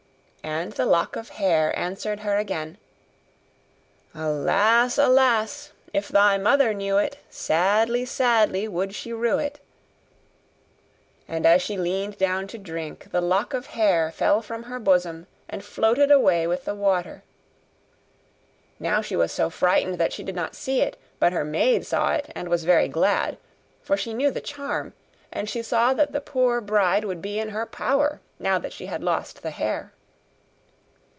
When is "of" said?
1.15-1.29, 13.53-13.67